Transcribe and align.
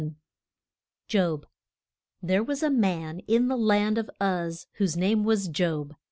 JOB. 1.09 1.45
THERE 2.23 2.41
was 2.43 2.63
a 2.63 2.71
man 2.71 3.19
in 3.27 3.49
the 3.49 3.55
land 3.55 3.99
of 3.99 4.09
Uz 4.19 4.65
whose 4.79 4.97
name 4.97 5.23
was 5.23 5.47
Job. 5.47 5.93